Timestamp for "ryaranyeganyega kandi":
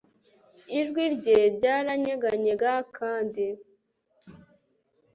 1.55-3.45